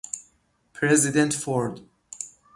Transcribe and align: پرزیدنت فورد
پرزیدنت 0.73 1.33
فورد 1.35 1.79